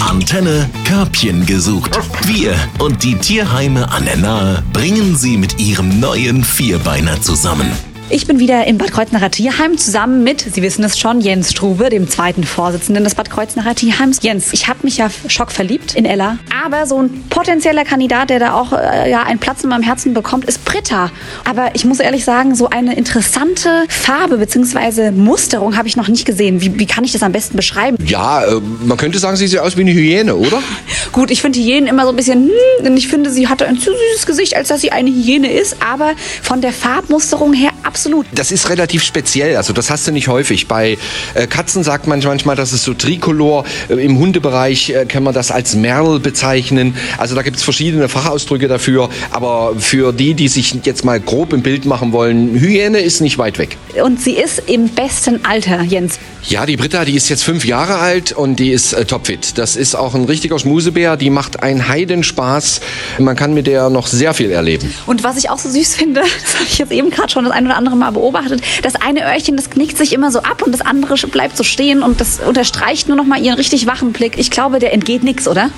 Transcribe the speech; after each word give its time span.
Antenne 0.00 0.68
Körbchen 0.84 1.46
gesucht. 1.46 1.98
Wir 2.26 2.54
und 2.78 3.02
die 3.02 3.14
Tierheime 3.14 3.90
an 3.90 4.04
der 4.04 4.16
Nahe 4.16 4.62
bringen 4.72 5.16
sie 5.16 5.36
mit 5.36 5.58
ihrem 5.58 6.00
neuen 6.00 6.44
Vierbeiner 6.44 7.20
zusammen. 7.22 7.70
Ich 8.10 8.26
bin 8.26 8.38
wieder 8.38 8.66
im 8.66 8.78
Bad 8.78 8.90
Kreuznacher 8.90 9.30
Tierheim 9.30 9.76
zusammen 9.76 10.24
mit, 10.24 10.40
Sie 10.40 10.62
wissen 10.62 10.82
es 10.82 10.98
schon, 10.98 11.20
Jens 11.20 11.50
Strube, 11.50 11.90
dem 11.90 12.08
zweiten 12.08 12.42
Vorsitzenden 12.42 13.04
des 13.04 13.14
Bad 13.14 13.28
Kreuznacher 13.28 13.74
Tierheims. 13.74 14.20
Jens, 14.22 14.50
ich 14.54 14.66
habe 14.66 14.78
mich 14.84 14.96
ja 14.96 15.10
schockverliebt 15.26 15.94
in 15.94 16.06
Ella, 16.06 16.38
aber 16.64 16.86
so 16.86 17.02
ein 17.02 17.24
potenzieller 17.28 17.84
Kandidat, 17.84 18.30
der 18.30 18.38
da 18.38 18.54
auch 18.54 18.72
äh, 18.72 19.10
ja, 19.10 19.24
einen 19.24 19.38
Platz 19.38 19.62
in 19.62 19.68
meinem 19.68 19.82
Herzen 19.82 20.14
bekommt, 20.14 20.46
ist 20.46 20.64
Britta. 20.64 21.10
Aber 21.44 21.74
ich 21.74 21.84
muss 21.84 22.00
ehrlich 22.00 22.24
sagen, 22.24 22.54
so 22.54 22.70
eine 22.70 22.96
interessante 22.96 23.68
Farbe 23.90 24.38
bzw. 24.38 25.10
Musterung 25.10 25.76
habe 25.76 25.86
ich 25.86 25.96
noch 25.96 26.08
nicht 26.08 26.24
gesehen. 26.24 26.62
Wie, 26.62 26.78
wie 26.78 26.86
kann 26.86 27.04
ich 27.04 27.12
das 27.12 27.22
am 27.22 27.32
besten 27.32 27.58
beschreiben? 27.58 27.98
Ja, 28.06 28.42
äh, 28.42 28.58
man 28.86 28.96
könnte 28.96 29.18
sagen, 29.18 29.36
sie 29.36 29.46
sieht 29.46 29.58
aus 29.58 29.76
wie 29.76 29.82
eine 29.82 29.92
Hyäne, 29.92 30.34
oder? 30.34 30.62
Gut, 31.12 31.30
ich 31.30 31.42
finde 31.42 31.58
Hyänen 31.58 31.86
immer 31.86 32.04
so 32.04 32.10
ein 32.10 32.16
bisschen, 32.16 32.50
hm, 32.80 32.96
ich 32.96 33.08
finde, 33.08 33.28
sie 33.30 33.48
hatte 33.48 33.66
ein 33.66 33.76
zu 33.76 33.90
süßes 33.90 34.24
Gesicht, 34.24 34.56
als 34.56 34.68
dass 34.68 34.80
sie 34.80 34.92
eine 34.92 35.10
Hyäne 35.10 35.52
ist, 35.52 35.76
aber 35.86 36.12
von 36.42 36.62
der 36.62 36.72
Farbmusterung 36.72 37.52
her 37.52 37.70
absolut. 37.88 38.26
Das 38.32 38.52
ist 38.52 38.68
relativ 38.68 39.02
speziell, 39.02 39.56
also 39.56 39.72
das 39.72 39.90
hast 39.90 40.06
du 40.06 40.12
nicht 40.12 40.28
häufig. 40.28 40.68
Bei 40.68 40.98
äh, 41.34 41.46
Katzen 41.46 41.82
sagt 41.82 42.06
man 42.06 42.20
manchmal, 42.20 42.54
das 42.54 42.72
ist 42.72 42.84
so 42.84 42.94
Tricolor. 42.94 43.64
Äh, 43.88 43.94
Im 44.04 44.18
Hundebereich 44.18 44.90
äh, 44.90 45.06
kann 45.06 45.22
man 45.22 45.32
das 45.32 45.50
als 45.50 45.74
Merl 45.74 46.20
bezeichnen. 46.20 46.94
Also 47.16 47.34
da 47.34 47.42
gibt 47.42 47.56
es 47.56 47.62
verschiedene 47.62 48.08
Fachausdrücke 48.08 48.68
dafür. 48.68 49.08
Aber 49.30 49.74
für 49.78 50.12
die, 50.12 50.34
die 50.34 50.48
sich 50.48 50.74
jetzt 50.84 51.04
mal 51.04 51.18
grob 51.18 51.52
im 51.52 51.62
Bild 51.62 51.86
machen 51.86 52.12
wollen, 52.12 52.54
Hyäne 52.54 53.00
ist 53.00 53.20
nicht 53.20 53.38
weit 53.38 53.58
weg. 53.58 53.78
Und 54.04 54.20
sie 54.20 54.32
ist 54.32 54.62
im 54.66 54.88
besten 54.88 55.44
Alter, 55.46 55.82
Jens. 55.82 56.18
Ja, 56.44 56.66
die 56.66 56.76
Britta, 56.76 57.04
die 57.04 57.14
ist 57.14 57.28
jetzt 57.28 57.42
fünf 57.42 57.64
Jahre 57.64 57.96
alt 57.96 58.32
und 58.32 58.56
die 58.56 58.70
ist 58.70 58.92
äh, 58.92 59.04
topfit. 59.04 59.58
Das 59.58 59.76
ist 59.76 59.94
auch 59.94 60.14
ein 60.14 60.24
richtiger 60.24 60.58
Schmusebär. 60.58 61.16
Die 61.16 61.30
macht 61.30 61.62
einen 61.62 61.88
Heidenspaß. 61.88 62.80
Man 63.18 63.36
kann 63.36 63.54
mit 63.54 63.66
der 63.66 63.90
noch 63.90 64.06
sehr 64.06 64.34
viel 64.34 64.50
erleben. 64.50 64.94
Und 65.06 65.24
was 65.24 65.36
ich 65.36 65.50
auch 65.50 65.58
so 65.58 65.70
süß 65.70 65.94
finde, 65.94 66.20
das 66.42 66.54
habe 66.54 66.66
ich 66.68 66.78
jetzt 66.78 66.92
eben 66.92 67.10
gerade 67.10 67.30
schon 67.30 67.44
das 67.44 67.52
ein 67.52 67.66
oder 67.66 67.76
andere 67.78 67.96
Mal 67.96 68.10
beobachtet, 68.10 68.60
das 68.82 68.96
eine 68.96 69.22
Öhrchen, 69.22 69.56
das 69.56 69.70
knickt 69.70 69.96
sich 69.96 70.12
immer 70.12 70.30
so 70.30 70.40
ab 70.40 70.62
und 70.62 70.72
das 70.72 70.82
andere 70.82 71.16
bleibt 71.28 71.56
so 71.56 71.64
stehen 71.64 72.02
und 72.02 72.20
das 72.20 72.40
unterstreicht 72.40 73.08
nur 73.08 73.16
noch 73.16 73.24
mal 73.24 73.42
ihren 73.42 73.56
richtig 73.56 73.86
wachen 73.86 74.12
Blick. 74.12 74.38
Ich 74.38 74.50
glaube, 74.50 74.78
der 74.78 74.92
entgeht 74.92 75.22
nichts, 75.22 75.48
oder? 75.48 75.70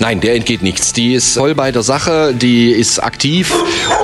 Nein, 0.00 0.20
der 0.20 0.34
entgeht 0.34 0.62
nichts. 0.62 0.92
Die 0.92 1.14
ist 1.14 1.34
voll 1.34 1.54
bei 1.54 1.72
der 1.72 1.82
Sache, 1.82 2.32
die 2.34 2.70
ist 2.70 3.02
aktiv 3.02 3.52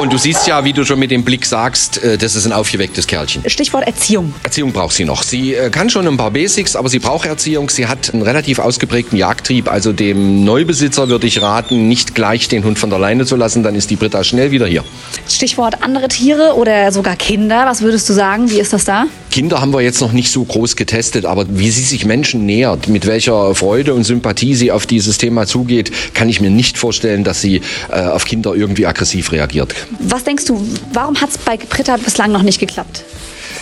und 0.01 0.13
du 0.13 0.19
siehst 0.19 0.47
ja, 0.47 0.65
wie 0.65 0.73
du 0.73 0.85
schon 0.85 0.99
mit 0.99 1.11
dem 1.11 1.25
Blick 1.25 1.47
sagst, 1.47 2.03
äh, 2.03 2.19
das 2.19 2.35
ist 2.35 2.47
ein 2.47 2.53
aufgewecktes 2.53 3.07
Kerlchen. 3.07 3.49
Stichwort 3.49 3.87
Erziehung. 3.87 4.35
Erziehung 4.43 4.73
braucht 4.73 4.95
sie 4.95 5.05
noch. 5.05 5.23
Sie 5.23 5.55
äh, 5.55 5.71
kann 5.71 5.91
schon 5.91 6.07
ein 6.09 6.17
paar 6.17 6.33
Basics, 6.33 6.75
aber 6.75 6.89
sie 6.89 6.99
braucht 6.99 7.27
Erziehung. 7.27 7.71
Sie 7.71 7.87
hat 7.87 8.13
einen 8.13 8.23
relativ 8.23 8.59
ausgeprägten 8.59 9.17
Jagdtrieb. 9.17 9.71
Also 9.71 9.93
dem 9.93 10.45
Neubesitzer 10.45 11.09
würde 11.09 11.27
ich 11.27 11.41
raten, 11.41 11.89
nicht 11.89 12.15
gleich 12.15 12.49
den 12.49 12.65
Hund 12.65 12.79
von 12.79 12.91
der 12.91 12.99
Leine 12.99 13.25
zu 13.25 13.37
lassen. 13.37 13.63
Dann 13.63 13.77
ist 13.77 13.91
die 13.91 13.97
Britta 13.97 14.25
schnell 14.25 14.51
wieder 14.51 14.67
hier. 14.67 14.85
Stichwort 15.29 15.83
andere 15.83 16.09
Tiere 16.09 16.55
oder 16.57 16.91
sogar 16.91 17.15
Kinder. 17.17 17.67
Was 17.67 17.83
würdest 17.83 18.09
du 18.09 18.15
sagen? 18.15 18.51
Wie 18.51 18.59
ist 18.59 18.73
das 18.73 18.85
da? 18.85 19.07
Kinder 19.35 19.61
haben 19.61 19.73
wir 19.73 19.81
jetzt 19.81 20.01
noch 20.01 20.13
nicht 20.13 20.31
so 20.31 20.45
groß 20.45 20.77
getestet, 20.77 21.27
aber 21.27 21.47
wie 21.49 21.69
sie 21.69 21.83
sich 21.83 22.05
Menschen 22.05 22.47
nähert, 22.47 22.87
mit 22.87 23.05
welcher 23.05 23.57
Freude 23.57 23.93
und 23.93 24.05
Sympathie 24.05 24.55
sie 24.55 24.71
auf 24.71 24.87
dieses 24.87 25.19
Thema 25.19 25.45
zugeht, 25.45 25.91
kann 26.15 26.29
ich 26.29 26.41
mir 26.41 26.51
nicht 26.51 26.79
vorstellen, 26.79 27.25
dass 27.25 27.41
sie 27.41 27.61
äh, 27.91 28.01
auf 28.01 28.27
Kinder 28.27 28.55
irgendwie 28.55 28.87
aggressiv 28.87 29.33
reagiert. 29.33 29.75
Was 29.99 30.23
denkst 30.23 30.45
du, 30.45 30.65
warum 30.93 31.21
hat 31.21 31.31
es 31.31 31.39
bei 31.39 31.57
Britta 31.57 31.97
bislang 31.97 32.31
noch 32.31 32.45
nicht 32.45 32.61
geklappt? 32.61 33.03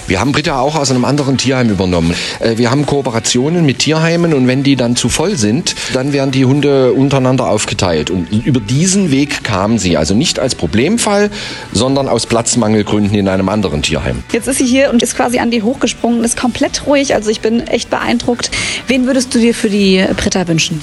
Wir 0.07 0.21
haben 0.21 0.33
Britta 0.33 0.59
auch 0.59 0.75
aus 0.75 0.91
einem 0.91 1.05
anderen 1.05 1.39
Tierheim 1.39 1.71
übernommen. 1.71 2.15
Äh, 2.41 2.59
Wir 2.59 2.71
haben 2.71 2.87
Kooperationen 2.87 3.65
mit 3.65 3.79
Tierheimen 3.79 4.35
und 4.35 4.47
wenn 4.47 4.63
die 4.63 4.77
dann 4.77 4.97
zu 4.97 5.09
voll 5.09 5.37
sind, 5.37 5.75
dann 5.93 6.13
werden 6.13 6.33
die 6.33 6.45
Hunde 6.45 6.93
untereinander 6.93 7.49
aufgeteilt. 7.49 8.11
Und 8.11 8.31
über 8.45 8.61
diesen 8.61 9.11
Weg 9.11 9.45
kam 9.45 9.79
sie. 9.79 9.97
Also 9.97 10.15
nicht 10.15 10.39
als 10.39 10.55
Problemfall, 10.55 11.31
sondern 11.73 12.09
aus 12.09 12.27
Platzmangelgründen 12.27 13.17
in 13.17 13.29
einem 13.29 13.49
anderen 13.49 13.83
Tierheim. 13.83 14.23
Jetzt 14.33 14.49
ist 14.49 14.59
sie 14.59 14.67
hier 14.67 14.91
und 14.91 15.03
ist 15.03 15.17
quasi 15.17 15.39
an 15.39 15.51
die 15.51 15.63
hochgesprungen, 15.63 16.25
ist 16.25 16.37
komplett 16.37 16.87
ruhig. 16.87 17.15
Also 17.15 17.31
ich 17.31 17.41
bin 17.41 17.67
echt 17.67 17.91
beeindruckt. 17.91 18.51
Wen 18.89 19.07
würdest 19.07 19.35
du 19.35 19.39
dir 19.39 19.55
für 19.55 19.71
die 19.71 20.05
Britta 20.17 20.47
wünschen? 20.49 20.81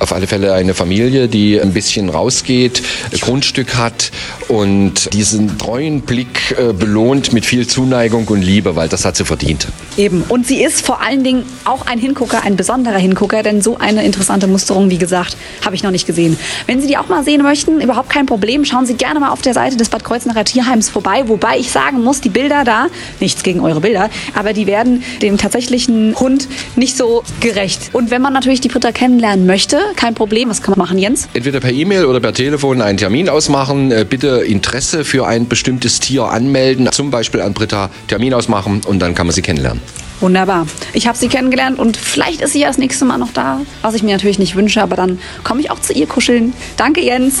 Auf 0.00 0.12
alle 0.12 0.26
Fälle 0.26 0.52
eine 0.54 0.74
Familie, 0.74 1.28
die 1.28 1.60
ein 1.60 1.72
bisschen 1.72 2.08
rausgeht, 2.08 2.82
Grundstück 3.20 3.76
hat 3.76 4.10
und 4.48 5.12
diesen 5.12 5.58
treuen 5.58 6.00
Blick 6.00 6.56
äh, 6.58 6.72
belohnt 6.72 7.32
mit 7.32 7.44
viel 7.44 7.66
Zuneigung 7.66 8.26
und 8.28 8.42
Liebe, 8.42 8.76
weil 8.76 8.88
das 8.88 9.04
hat 9.04 9.16
sie 9.16 9.24
verdient. 9.24 9.68
Eben. 9.96 10.24
Und 10.28 10.46
sie 10.46 10.62
ist 10.62 10.84
vor 10.84 11.02
allen 11.02 11.22
Dingen 11.22 11.44
auch 11.64 11.86
ein 11.86 11.98
Hingucker, 11.98 12.42
ein 12.42 12.56
besonderer 12.56 12.96
Hingucker, 12.96 13.42
denn 13.42 13.60
so 13.60 13.76
eine 13.76 14.04
interessante 14.04 14.46
Musterung, 14.46 14.90
wie 14.90 14.98
gesagt, 14.98 15.36
habe 15.64 15.76
ich 15.76 15.82
noch 15.82 15.90
nicht 15.90 16.06
gesehen. 16.06 16.38
Wenn 16.66 16.80
Sie 16.80 16.86
die 16.86 16.96
auch 16.96 17.08
mal 17.08 17.22
sehen 17.22 17.42
möchten, 17.42 17.80
überhaupt 17.80 18.08
kein 18.08 18.26
Problem, 18.26 18.64
schauen 18.64 18.86
Sie 18.86 18.94
gerne 18.94 19.20
mal 19.20 19.30
auf 19.30 19.42
der 19.42 19.52
Seite 19.52 19.76
des 19.76 19.90
Bad 19.90 20.02
Kreuznacher 20.02 20.44
Tierheims 20.44 20.88
vorbei, 20.88 21.24
wobei 21.26 21.58
ich 21.58 21.70
sagen 21.70 22.02
muss, 22.02 22.20
die 22.20 22.30
Bilder 22.30 22.64
da, 22.64 22.86
nichts 23.20 23.42
gegen 23.42 23.60
eure 23.60 23.80
Bilder, 23.80 24.08
aber 24.34 24.54
die 24.54 24.66
werden 24.66 25.02
dem 25.20 25.36
tatsächlichen 25.36 26.18
Hund 26.18 26.48
nicht 26.76 26.96
so 26.96 27.22
gerecht. 27.40 27.90
Und 27.92 28.10
wenn 28.10 28.22
man 28.22 28.32
natürlich 28.32 28.60
die 28.62 28.68
Britta 28.68 28.92
kennenlernen 28.92 29.46
möchte, 29.46 29.78
kein 29.96 30.14
Problem, 30.14 30.48
was 30.50 30.62
kann 30.62 30.72
man 30.72 30.78
machen, 30.78 30.98
Jens? 30.98 31.28
Entweder 31.34 31.60
per 31.60 31.72
E-Mail 31.72 32.04
oder 32.06 32.20
per 32.20 32.32
Telefon 32.32 32.82
einen 32.82 32.98
Termin 32.98 33.28
ausmachen. 33.28 33.90
Äh, 33.92 34.06
Bitte 34.08 34.42
Interesse 34.44 35.04
für 35.04 35.26
ein 35.26 35.48
bestimmtes 35.48 36.00
Tier 36.00 36.24
anmelden, 36.24 36.88
zum 36.92 37.10
Beispiel 37.10 37.40
an 37.40 37.52
Britta 37.54 37.90
Termin 38.08 38.34
ausmachen 38.34 38.80
und 38.86 38.98
dann 39.00 39.14
kann 39.14 39.26
man 39.26 39.34
sie 39.34 39.42
kennenlernen. 39.42 39.80
Wunderbar. 40.20 40.66
Ich 40.92 41.06
habe 41.06 41.16
sie 41.16 41.28
kennengelernt 41.28 41.78
und 41.78 41.96
vielleicht 41.96 42.42
ist 42.42 42.52
sie 42.52 42.60
ja 42.60 42.68
das 42.68 42.76
nächste 42.76 43.06
Mal 43.06 43.16
noch 43.16 43.32
da, 43.32 43.60
was 43.80 43.94
ich 43.94 44.02
mir 44.02 44.12
natürlich 44.12 44.38
nicht 44.38 44.54
wünsche, 44.54 44.82
aber 44.82 44.94
dann 44.94 45.18
komme 45.44 45.60
ich 45.62 45.70
auch 45.70 45.80
zu 45.80 45.94
ihr 45.94 46.06
kuscheln. 46.06 46.52
Danke, 46.76 47.00
Jens. 47.00 47.38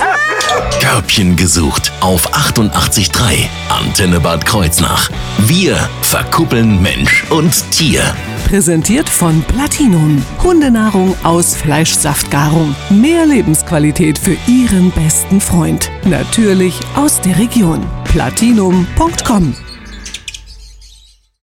Körbchen 0.80 1.36
gesucht 1.36 1.92
auf 2.00 2.32
88.3 2.32 3.48
Antenne 3.68 4.20
Bad 4.20 4.46
Kreuznach. 4.46 5.10
Wir 5.38 5.76
verkuppeln 6.00 6.80
Mensch 6.80 7.24
und 7.28 7.52
Tier. 7.70 8.02
Präsentiert 8.50 9.08
von 9.08 9.42
Platinum. 9.42 10.20
Hundenahrung 10.42 11.14
aus 11.22 11.54
Fleischsaftgarung. 11.54 12.74
Mehr 12.90 13.24
Lebensqualität 13.24 14.18
für 14.18 14.36
Ihren 14.48 14.90
besten 14.90 15.40
Freund. 15.40 15.88
Natürlich 16.04 16.74
aus 16.96 17.20
der 17.20 17.38
Region. 17.38 17.86
Platinum.com 18.06 19.54